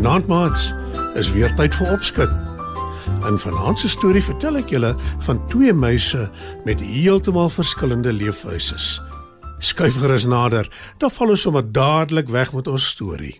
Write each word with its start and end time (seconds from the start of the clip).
Goeienaand 0.00 0.26
maats. 0.32 0.70
Is 1.14 1.28
weer 1.32 1.52
tyd 1.58 1.74
vir 1.76 1.90
opskud. 1.92 2.30
In 3.28 3.36
vanaand 3.36 3.82
se 3.82 3.88
storie 3.92 4.22
vertel 4.24 4.56
ek 4.56 4.70
julle 4.72 4.94
van 5.26 5.40
twee 5.52 5.74
muise 5.76 6.22
met 6.64 6.80
heeltemal 6.80 7.52
verskillende 7.52 8.14
leefwyse. 8.16 8.78
Skuif 9.60 9.98
gerus 10.00 10.24
nader, 10.24 10.70
dan 11.04 11.12
val 11.12 11.34
ons 11.34 11.44
sommer 11.44 11.68
dadelik 11.68 12.32
weg 12.32 12.54
met 12.56 12.72
ons 12.72 12.86
storie. 12.94 13.34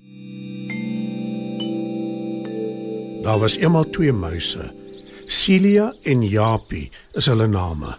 Daar 3.24 3.40
was 3.40 3.56
eendag 3.56 3.88
twee 3.96 4.12
muise. 4.12 4.68
Celia 5.32 5.94
en 6.04 6.28
Japie 6.28 6.90
is 7.16 7.32
hulle 7.32 7.48
name. 7.48 7.96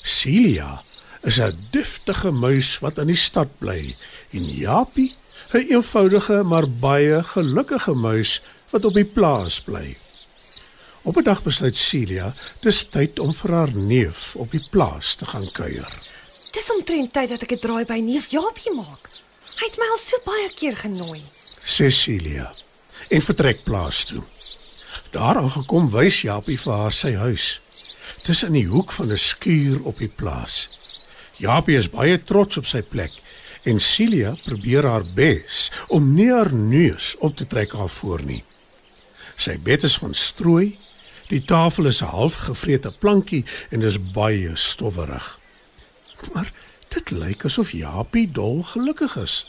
Celia 0.00 0.80
is 1.20 1.36
'n 1.36 1.52
deftige 1.76 2.32
muis 2.32 2.78
wat 2.80 2.96
in 2.96 3.12
die 3.12 3.22
stad 3.28 3.58
bly 3.58 3.92
en 4.32 4.44
Japie 4.56 5.12
'n 5.52 5.66
eenvoudige 5.68 6.42
maar 6.42 6.68
baie 6.70 7.22
gelukkige 7.22 7.94
muis 7.94 8.42
wat 8.70 8.84
op 8.84 8.94
die 8.94 9.04
plaas 9.04 9.60
bly. 9.60 9.96
Op 11.02 11.16
'n 11.16 11.22
dag 11.22 11.42
besluit 11.42 11.76
Celia 11.76 12.32
dis 12.60 12.84
tyd 12.88 13.18
om 13.18 13.34
vir 13.34 13.50
haar 13.50 13.74
neef 13.74 14.36
op 14.36 14.50
die 14.50 14.66
plaas 14.70 15.14
te 15.14 15.26
gaan 15.26 15.50
kuier. 15.52 15.92
Dis 16.50 16.72
omtrent 16.72 17.12
tyd 17.12 17.28
dat 17.28 17.42
ek 17.42 17.52
'n 17.52 17.58
draai 17.58 17.84
by 17.84 17.98
neef 17.98 18.30
Jaapie 18.30 18.74
maak. 18.74 19.08
Hy 19.58 19.66
het 19.66 19.78
my 19.78 19.86
al 19.90 19.98
so 19.98 20.16
baie 20.24 20.50
keer 20.54 20.76
genooi. 20.76 21.22
Sê 21.64 21.90
Celia 21.90 22.54
en 23.08 23.22
vertrek 23.22 23.64
plaas 23.64 24.04
toe. 24.04 24.22
Daar 25.10 25.36
aangekom 25.36 25.90
wys 25.90 26.20
Japie 26.20 26.58
vir 26.58 26.72
haar 26.72 26.92
sy 26.92 27.14
huis. 27.14 27.60
Dis 28.24 28.42
in 28.42 28.52
die 28.52 28.66
hoek 28.66 28.92
van 28.92 29.10
'n 29.12 29.18
skuur 29.18 29.82
op 29.82 29.98
die 29.98 30.12
plaas. 30.16 30.68
Japie 31.36 31.76
is 31.76 31.90
baie 31.90 32.24
trots 32.24 32.56
op 32.56 32.66
sy 32.66 32.82
plek 32.82 33.10
en 33.62 33.80
Celia 33.80 34.34
probeer 34.44 34.86
haar 34.86 35.04
bes 35.14 35.70
om 35.88 36.14
nie 36.14 36.30
haar 36.32 36.52
neus 36.52 37.16
op 37.18 37.36
te 37.36 37.46
trek 37.46 37.72
haar 37.72 37.88
voor 37.88 38.22
nie. 38.24 38.42
Sy 39.36 39.56
bed 39.58 39.84
is 39.88 39.96
van 40.00 40.14
strooi, 40.14 40.78
die 41.28 41.44
tafel 41.44 41.86
is 41.86 42.02
'n 42.02 42.12
halfgevrete 42.12 42.92
plankie 42.92 43.44
en 43.70 43.82
is 43.82 43.98
baie 44.12 44.56
stowwerig. 44.56 45.38
Maar 46.32 46.52
dit 46.88 47.10
lyk 47.10 47.44
asof 47.44 47.70
Japie 47.72 48.30
dol 48.32 48.62
gelukkig 48.62 49.16
is. 49.16 49.46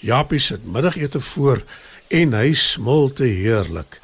Japie 0.00 0.38
sit 0.38 0.64
middagete 0.64 1.20
voor 1.20 1.62
en 2.08 2.32
hy 2.32 2.54
smil 2.54 3.12
te 3.12 3.24
heerlik. 3.24 4.00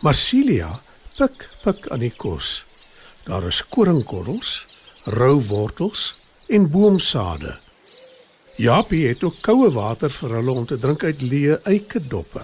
Maar 0.00 0.14
Celia 0.14 0.80
pik 1.16 1.48
pik 1.62 1.88
aan 1.88 2.02
die 2.02 2.14
kos. 2.16 2.64
Daar 3.24 3.46
is 3.46 3.62
koringkorrels, 3.68 4.64
rou 5.04 5.40
wortels 5.40 6.20
en 6.46 6.70
boomsade. 6.70 7.61
Japie 8.56 9.06
het 9.08 9.22
ook 9.24 9.38
koue 9.40 9.70
water 9.72 10.12
vir 10.12 10.34
hulle 10.36 10.52
om 10.52 10.66
te 10.66 10.76
drink 10.78 11.04
uit 11.04 11.22
leë 11.24 11.60
eikedoppe. 11.68 12.42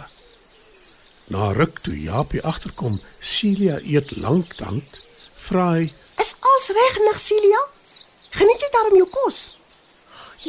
Na 1.28 1.51
ruk 1.53 1.83
toe 1.84 1.92
Japie 2.01 2.41
agterkom, 2.42 3.01
Celia 3.20 3.77
eet 3.84 4.14
lanktand, 4.17 5.03
vra 5.36 5.74
hy: 5.74 5.91
Is 6.17 6.33
alles 6.41 6.70
reg, 6.79 6.97
nig 7.05 7.20
Celia? 7.20 7.61
Geniet 8.30 8.64
jy 8.64 8.70
daarom 8.73 8.97
jou 8.97 9.08
kos? 9.13 9.41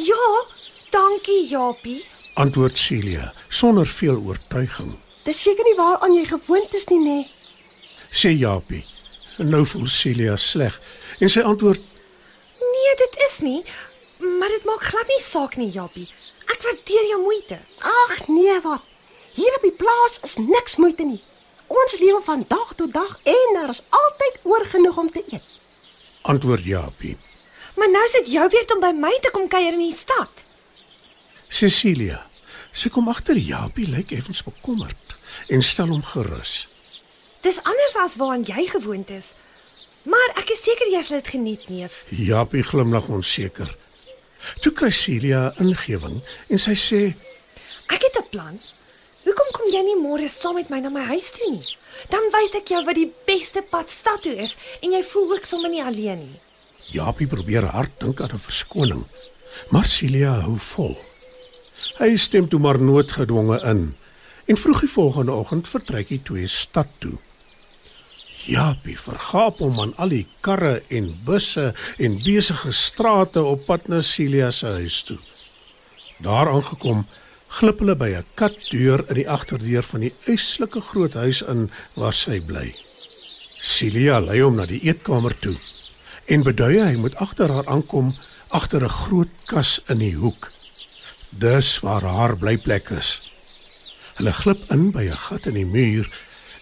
Ja, 0.00 0.30
dankie 0.90 1.42
Japie. 1.50 2.00
Antwoord 2.40 2.78
Celia 2.78 3.32
sonder 3.48 3.86
veel 3.86 4.16
oortuiging. 4.16 4.96
Dis 5.28 5.42
seker 5.42 5.64
nie 5.68 5.76
waaraan 5.76 6.16
jy 6.16 6.24
gewoond 6.30 6.74
is 6.74 6.88
nie, 6.88 7.00
nê? 7.04 7.18
Sê 8.10 8.32
Japie. 8.32 8.86
Nou 9.44 9.66
voel 9.68 9.88
Celia 9.92 10.36
sleg 10.40 10.80
en 11.20 11.28
sy 11.28 11.44
antwoord: 11.44 11.84
Nee, 12.60 12.96
dit 13.04 13.20
is 13.28 13.38
nie, 13.44 13.60
maar 14.40 14.48
dit 14.48 14.64
maak 14.64 14.82
glad 14.88 15.08
nie 15.12 15.22
saak 15.22 15.56
nie, 15.60 15.68
Japie. 15.74 16.08
Ek 16.48 16.62
waardeer 16.64 17.08
jou 17.12 17.18
moeite. 17.22 17.58
Ag 17.78 18.28
nee, 18.32 18.56
wat? 18.64 18.86
Hier 19.36 19.56
op 19.58 19.66
die 19.68 19.76
plaas 19.82 20.16
is 20.26 20.38
niks 20.40 20.78
moeite 20.80 21.04
nie. 21.06 21.20
Ons 21.70 21.98
lewe 22.00 22.18
van 22.26 22.44
dag 22.48 22.72
tot 22.74 22.92
dag 22.92 23.18
en 23.22 23.52
daar 23.54 23.70
is 23.70 23.82
altyd 23.94 24.40
oor 24.42 24.64
genoeg 24.72 24.96
om 24.98 25.10
te 25.10 25.22
eet. 25.28 25.52
Antwoord 26.22 26.64
Japie. 26.64 27.16
Maar 27.76 27.90
nou 27.90 28.06
sit 28.08 28.32
jou 28.32 28.48
beurt 28.50 28.74
om 28.74 28.80
by 28.82 28.90
my 28.96 29.12
te 29.22 29.30
kom 29.30 29.46
kuier 29.48 29.76
in 29.76 29.84
die 29.84 29.94
stad. 29.94 30.44
Cecilia. 31.48 32.24
Sy 32.72 32.90
kom 32.94 33.08
agter 33.10 33.38
Japie 33.38 33.86
lyk 33.90 34.12
effens 34.14 34.42
bekommerd 34.46 35.16
en 35.50 35.62
stel 35.62 35.92
hom 35.94 36.02
gerus. 36.06 36.64
Dis 37.44 37.60
anders 37.62 37.96
as 38.02 38.16
waaraan 38.20 38.44
jy 38.46 38.66
gewoond 38.70 39.10
is. 39.14 39.32
Maar 40.08 40.34
ek 40.40 40.52
is 40.54 40.62
seker 40.64 40.90
jy 40.90 41.02
sal 41.04 41.20
dit 41.20 41.32
geniet, 41.34 41.68
neef. 41.68 42.02
Japie 42.08 42.62
glimlag 42.64 43.08
onseker. 43.12 43.70
Toe 44.60 44.72
kry 44.72 44.90
Celia 44.90 45.52
'n 45.58 45.64
ingewing 45.64 46.20
en 46.48 46.58
sy 46.58 46.74
sê: 46.74 47.14
Ek 47.88 48.02
het 48.02 48.16
'n 48.18 48.28
plan. 48.30 48.60
Hoekom 49.24 49.50
kom 49.52 49.68
jy 49.68 49.82
nie 49.84 50.00
môre 50.00 50.28
saam 50.28 50.54
met 50.54 50.70
my 50.70 50.80
na 50.80 50.88
my 50.88 51.04
huis 51.12 51.30
toe 51.30 51.50
nie? 51.50 51.76
Dan 52.08 52.30
wys 52.32 52.54
ek 52.54 52.68
jou 52.68 52.84
wat 52.84 52.94
die 52.94 53.12
beste 53.26 53.62
pad 53.62 53.90
stad 53.90 54.22
toe 54.22 54.36
is 54.36 54.56
en 54.82 54.92
jy 54.92 55.02
voel 55.02 55.32
ook 55.32 55.44
sommer 55.44 55.70
nie 55.70 55.82
alleen 55.82 56.18
nie. 56.18 56.40
Japie 56.90 57.26
probeer 57.26 57.64
hard 57.64 57.92
dink 58.00 58.20
aan 58.20 58.32
'n 58.32 58.38
verskoning, 58.38 59.04
maar 59.70 59.86
Celia 59.86 60.40
hou 60.40 60.56
vol. 60.58 60.96
Hy 61.98 62.16
stem 62.16 62.48
toe 62.48 62.58
maar 62.58 62.80
noodgedwonge 62.80 63.60
in 63.64 63.96
en 64.46 64.56
vroeg 64.56 64.80
die 64.80 64.88
volgende 64.88 65.32
oggend 65.32 65.68
vertrek 65.68 66.08
hy 66.08 66.20
twee 66.24 66.46
stad 66.46 66.88
toe. 66.98 67.18
Japie 68.48 68.96
vergaap 68.98 69.58
hom 69.60 69.80
aan 69.82 69.92
al 70.00 70.12
die 70.14 70.26
karre 70.40 70.80
en 70.88 71.10
busse 71.24 71.72
en 71.98 72.18
besige 72.24 72.72
strate 72.72 73.42
op 73.44 73.66
pad 73.66 73.88
na 73.88 74.00
Celia 74.00 74.50
se 74.50 74.66
huis 74.80 75.02
toe. 75.02 75.18
Daar 76.24 76.48
aangekom, 76.48 77.06
glip 77.48 77.80
hulle 77.82 77.96
by 77.96 78.10
'n 78.16 78.26
katdeur 78.34 79.04
in 79.08 79.14
die 79.14 79.28
agterdeur 79.28 79.82
van 79.82 80.00
die 80.00 80.14
eislike 80.26 80.80
groot 80.80 81.14
huis 81.14 81.42
in 81.42 81.70
waar 81.94 82.14
sy 82.14 82.40
bly. 82.40 82.74
Celia 83.60 84.20
lei 84.20 84.40
hom 84.40 84.56
na 84.56 84.66
die 84.66 84.80
eetkamer 84.82 85.36
toe 85.38 85.56
en 86.26 86.42
beduie 86.42 86.82
hy 86.82 86.96
moet 86.96 87.16
agter 87.16 87.50
haar 87.50 87.66
aankom 87.66 88.14
agter 88.48 88.84
'n 88.84 88.88
groot 89.02 89.32
kas 89.46 89.80
in 89.88 89.98
die 89.98 90.14
hoek. 90.14 90.52
Dis 91.30 91.80
waar 91.80 92.02
haar 92.02 92.36
blyplek 92.36 92.90
is. 92.90 93.20
Hulle 94.14 94.32
glip 94.32 94.70
in 94.70 94.90
by 94.90 95.04
'n 95.08 95.16
gat 95.16 95.46
in 95.46 95.54
die 95.54 95.66
muur 95.66 96.08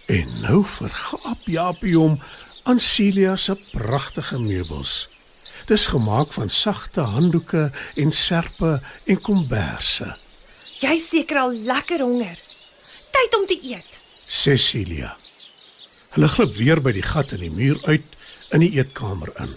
En 0.09 0.29
nou 0.41 0.63
vergaap 0.65 1.45
Japie 1.45 1.93
hom 1.93 2.15
aan 2.65 2.79
Celia 2.81 3.35
se 3.37 3.53
pragtige 3.71 4.39
meubels. 4.39 5.09
Dis 5.69 5.85
gemaak 5.85 6.33
van 6.33 6.49
sagte 6.49 7.01
handdoeke 7.01 7.71
en 7.95 8.11
serpe 8.11 8.79
en 9.05 9.21
komberse. 9.21 10.15
Jy 10.81 10.97
seker 10.97 11.37
al 11.37 11.53
lekker 11.53 12.01
honger. 12.01 12.41
Tyd 13.13 13.37
om 13.37 13.45
te 13.45 13.59
eet. 13.61 14.01
Sê 14.25 14.57
Celia. 14.57 15.13
Hulle 16.15 16.29
glip 16.33 16.55
weer 16.57 16.81
by 16.81 16.95
die 16.97 17.05
gat 17.05 17.35
in 17.37 17.45
die 17.45 17.53
muur 17.53 17.77
uit 17.85 18.17
in 18.49 18.65
die 18.65 18.71
eetkamer 18.81 19.29
in. 19.37 19.53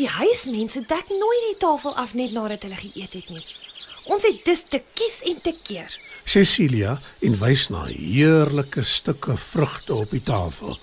Die 0.00 0.08
huismense 0.08 0.80
dek 0.88 1.12
nooit 1.12 1.44
die 1.50 1.58
tafel 1.60 1.92
af 2.00 2.16
net 2.16 2.32
nadat 2.32 2.64
hulle 2.64 2.80
geëet 2.80 3.20
het 3.20 3.28
nie. 3.28 3.44
Ons 4.10 4.26
het 4.26 4.40
dus 4.44 4.64
te 4.66 4.80
kies 4.98 5.20
en 5.30 5.38
te 5.44 5.52
keer. 5.62 5.90
Cecilia 6.26 6.96
en 7.22 7.36
wys 7.38 7.68
na 7.70 7.84
heerlike 7.86 8.82
stukke 8.86 9.36
vrugte 9.38 9.94
op 9.94 10.10
die 10.10 10.22
tafel. 10.26 10.74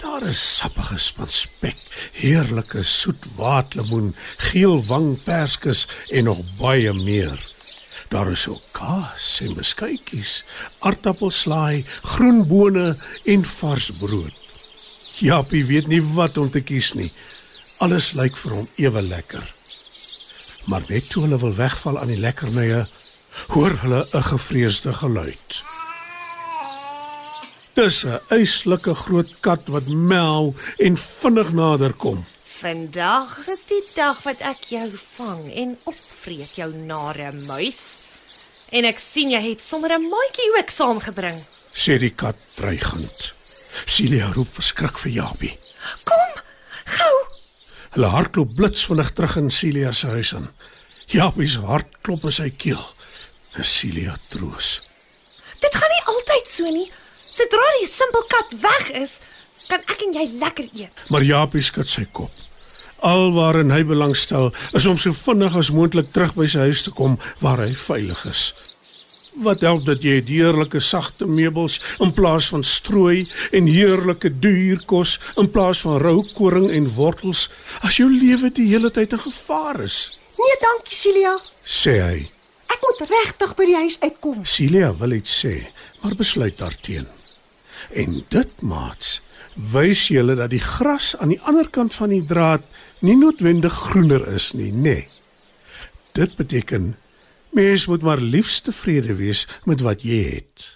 Daar 0.00 0.24
is 0.28 0.40
sappige 0.56 0.98
spanspek, 1.00 1.76
heerlike 2.16 2.82
soet 2.84 3.24
waatlemoen, 3.36 4.14
geel 4.50 4.78
wangperskes 4.88 5.84
en 6.08 6.28
nog 6.30 6.40
baie 6.60 6.92
meer. 6.92 7.40
Daar 8.12 8.30
is 8.32 8.46
ook 8.48 8.62
kaas 8.72 9.40
en 9.44 9.56
beskuitjies, 9.56 10.44
aartappelslaai, 10.78 11.84
groenbone 12.02 12.94
en 13.24 13.44
vars 13.58 13.90
brood. 14.00 14.32
Japie 15.20 15.64
weet 15.64 15.88
nie 15.92 16.02
wat 16.14 16.38
om 16.38 16.50
te 16.52 16.60
kies 16.60 16.92
nie. 16.96 17.12
Alles 17.84 18.12
lyk 18.16 18.36
vir 18.36 18.56
hom 18.60 18.72
ewe 18.80 19.02
lekker. 19.02 19.55
Maar 20.66 20.82
net 20.88 21.10
toe 21.10 21.22
hulle 21.22 21.38
wil 21.38 21.54
wegval 21.54 21.98
aan 21.98 22.10
die 22.10 22.20
lekkernye, 22.20 22.86
hoor 23.54 23.74
hulle 23.82 24.06
'n 24.12 24.22
gevreesde 24.22 24.92
geluid. 24.92 25.62
Dis 27.74 28.04
'n 28.04 28.20
eislike 28.28 28.94
groot 28.94 29.40
kat 29.40 29.68
wat 29.68 29.86
mel 29.88 30.54
en 30.78 30.96
vinnig 30.96 31.52
nader 31.52 31.92
kom. 31.92 32.24
Vandag 32.42 33.46
is 33.48 33.64
die 33.68 33.84
dag 33.94 34.22
wat 34.22 34.40
ek 34.40 34.64
jou 34.72 34.88
vang 35.16 35.52
en 35.52 35.78
opvreet 35.84 36.54
jou 36.56 36.72
nare 36.74 37.32
muis. 37.32 38.04
En 38.68 38.84
ek 38.84 38.98
sien 38.98 39.30
jy 39.30 39.42
het 39.50 39.60
sommer 39.60 39.92
'n 39.92 40.08
maatjie 40.08 40.50
ook 40.58 40.70
saamgebring. 40.70 41.38
sê 41.74 41.98
die 41.98 42.14
kat 42.14 42.36
dreigend. 42.54 43.34
Celia 43.84 44.32
roep 44.32 44.48
verskrik 44.54 44.98
vir 44.98 45.12
Japie. 45.12 45.58
Hulle 47.96 48.10
hardloop 48.12 48.50
blitsvinnig 48.52 49.14
terug 49.16 49.38
in 49.40 49.46
Celia 49.48 49.88
se 49.96 50.10
huis 50.12 50.34
in. 50.36 50.50
Japie 51.08 51.48
se 51.48 51.62
hart 51.64 51.94
klop 52.04 52.26
in 52.28 52.34
sy 52.36 52.50
keel. 52.52 52.82
En 53.56 53.64
Celia 53.64 54.18
troos. 54.28 54.82
Dit 55.64 55.78
gaan 55.80 55.94
nie 55.94 56.02
altyd 56.12 56.50
so 56.52 56.72
nie. 56.74 56.90
Sodra 57.24 57.70
die 57.78 57.88
simpelkat 57.88 58.52
weg 58.60 58.90
is, 59.00 59.14
kan 59.70 59.80
ek 59.88 60.04
en 60.04 60.12
jy 60.12 60.26
lekker 60.42 60.68
eet. 60.76 61.06
Maar 61.08 61.24
Japie 61.24 61.64
skud 61.64 61.88
sy 61.88 62.04
kop. 62.12 62.44
Alwaarin 63.00 63.72
hy 63.72 63.80
belangstel 63.88 64.52
is 64.76 64.84
om 64.92 65.00
so 65.00 65.16
vinnig 65.16 65.56
as 65.56 65.72
moontlik 65.72 66.12
terug 66.12 66.36
by 66.36 66.50
sy 66.52 66.68
huis 66.68 66.84
te 66.84 66.92
kom 66.92 67.16
waar 67.40 67.64
hy 67.64 67.72
veilig 67.80 68.26
is. 68.28 68.50
Wat 69.36 69.60
help 69.60 69.84
dit 69.84 70.04
jy 70.06 70.20
heerlike 70.24 70.80
sagte 70.80 71.26
meubels 71.28 71.76
in 72.00 72.12
plaas 72.16 72.46
van 72.48 72.62
strooi 72.64 73.26
en 73.52 73.66
heerlike 73.68 74.30
duur 74.40 74.80
kos 74.88 75.18
in 75.36 75.50
plaas 75.52 75.82
van 75.84 75.98
rou 76.00 76.22
koring 76.38 76.70
en 76.72 76.88
wortels 76.96 77.50
as 77.84 77.98
jou 78.00 78.08
lewe 78.08 78.48
die 78.56 78.70
hele 78.70 78.88
tyd 78.90 79.12
in 79.12 79.20
gevaar 79.26 79.82
is? 79.84 79.98
Nee, 80.38 80.56
dankie 80.62 80.96
Celia. 80.96 81.34
sê 81.66 81.98
hy. 82.00 82.18
Ek 82.72 82.80
moet 82.80 83.04
regtig 83.10 83.52
by 83.58 83.66
die 83.68 83.76
huis 83.76 84.00
uitkom. 84.00 84.42
Celia 84.48 84.90
wil 84.96 85.18
iets 85.18 85.36
sê, 85.44 85.54
maar 86.00 86.16
besluit 86.16 86.56
daarteen. 86.58 87.06
En 87.92 88.22
dit 88.32 88.62
maats, 88.62 89.20
wys 89.72 90.08
julle 90.08 90.36
dat 90.38 90.50
die 90.52 90.62
gras 90.64 91.12
aan 91.20 91.34
die 91.34 91.40
ander 91.44 91.68
kant 91.68 91.94
van 91.94 92.12
die 92.14 92.24
draad 92.24 92.64
nie 93.04 93.16
noodwendig 93.20 93.74
groener 93.90 94.24
is 94.32 94.52
nie, 94.56 94.72
nê. 94.72 94.80
Nee. 94.80 95.08
Dit 96.16 96.36
beteken 96.40 96.94
mens 97.56 97.86
moet 97.86 98.02
maar 98.02 98.20
liefs 98.20 98.60
tevrede 98.60 99.14
wees 99.16 99.46
met 99.64 99.80
wat 99.80 100.02
jy 100.04 100.22
het. 100.34 100.75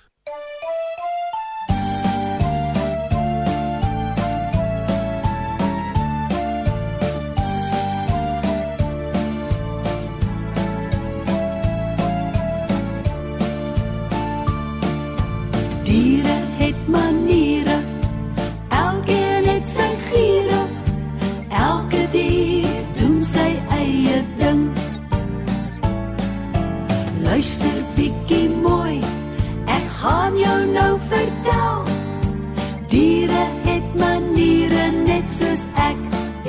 Soos 35.30 35.62
ek 35.88 36.00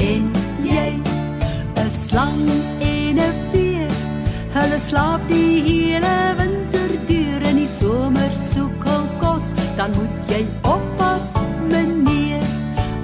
en 0.10 0.32
jy. 0.66 0.92
'n 1.78 1.90
Slang 1.90 2.48
en 2.82 3.18
'n 3.20 3.36
beer, 3.52 3.94
hulle 4.56 4.80
slaap 4.90 5.22
die 5.28 5.62
hele 5.68 6.16
winter 6.40 6.92
deur 7.10 7.42
in 7.50 7.58
die 7.62 7.72
somer 7.80 8.32
soek 8.52 8.84
hul 8.90 9.08
kos, 9.22 9.54
dan 9.78 9.90
moet 9.98 10.18
jy 10.34 10.44
oppas, 10.76 11.28
meneer. 11.72 12.46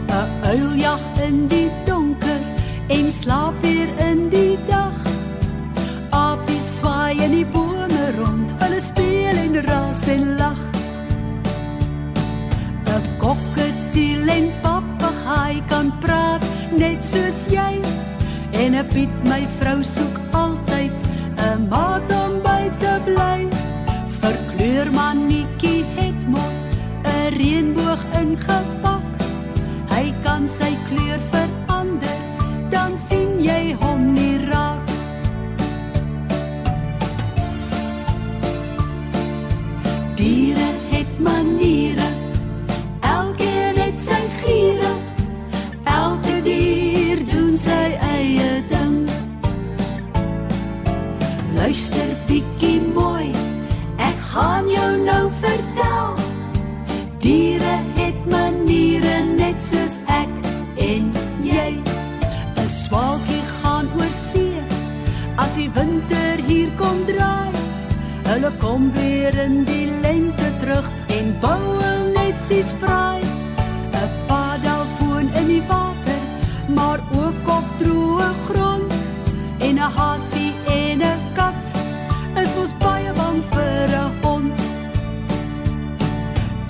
'n 0.09 0.27
Uil 0.53 0.71
jag 0.85 1.03
in 1.27 1.47
die 1.47 1.69
donker 1.85 2.41
en 2.87 3.11
slaap 3.11 3.53
weer 3.61 3.76
En 18.77 18.83
'n 18.83 18.93
Piet 18.93 19.13
my 19.25 19.47
vrou 19.59 19.81
soek 19.83 20.17
altyd 20.31 20.93
'n 21.35 21.67
maat 21.69 22.09
om 22.23 22.33
by 22.45 22.63
te 22.81 22.93
bly. 23.05 23.39
Verkleur 24.21 24.87
mannetjie 24.91 25.85
het 25.97 26.19
mos 26.33 26.61
'n 27.03 27.33
reënboog 27.37 28.01
ingepak. 28.21 29.07
Hy 29.93 30.13
kan 30.23 30.47
sy 30.47 30.71
kleur 30.89 31.19
verander, 31.31 32.19
dan 32.69 32.91
sien 33.07 33.41
jy 33.49 33.75
hom 33.81 34.13
nie 34.13 34.37
raak. 34.45 34.85
Diere 40.15 40.66
kom 68.67 68.91
weer 68.91 69.35
in 69.39 69.63
die 69.63 69.87
lente 70.01 70.47
terug 70.59 70.87
en 71.17 71.27
bou 71.39 71.59
hul 71.81 72.01
nessies 72.15 72.73
vry. 72.81 73.19
'n 73.99 74.09
Paddel 74.27 74.83
in 75.39 75.47
die 75.47 75.63
water, 75.69 76.21
maar 76.77 76.99
ook 77.21 77.47
op 77.57 77.67
droë 77.81 78.29
grond. 78.47 78.95
En 79.67 79.75
'n 79.75 79.91
hasie 79.99 80.51
en 80.79 80.99
'n 81.01 81.21
kat 81.37 81.63
is 82.41 82.51
mos 82.57 82.73
baie 82.83 83.11
bang 83.19 83.39
vir 83.53 83.87
'n 84.05 84.11
hond. 84.23 84.59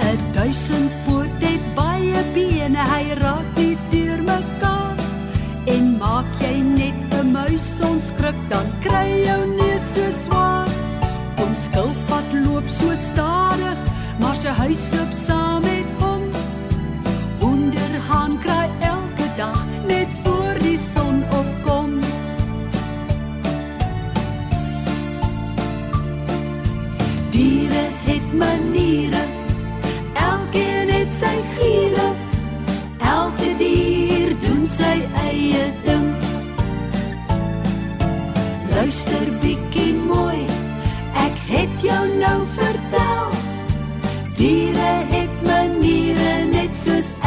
'n 0.09 0.19
Duisendpoot 0.37 1.33
het 1.47 1.63
baie 1.75 2.21
bene, 2.33 2.81
hy 2.93 3.05
raak 3.23 3.49
nie 3.55 3.77
deur 3.89 4.21
mekaar. 4.33 4.97
En 5.65 5.97
maak 6.03 6.29
jy 6.43 6.55
net 6.81 6.99
'n 7.21 7.31
muis 7.31 7.69
onskrik, 7.89 8.39
dan 8.49 8.67
kry 8.85 9.07
jou 9.27 9.41
neus 9.59 9.85
so 9.93 10.05
swaar. 10.23 10.56
Ons 11.77 11.93
skilpad 11.93 12.33
loop 12.45 12.69
so 12.69 12.93
stadig, 12.95 13.77
maar 14.19 14.35
sy 14.41 14.49
huis 14.49 14.87
loop 14.95 15.13
saam 15.13 15.61
met 15.61 16.01
hom. 16.01 16.23
Hoenderhaan 17.43 18.39
kraai 18.41 18.69
elke 18.81 19.29
dag 19.37 19.66
maniere 46.85 47.17
net 47.17 47.26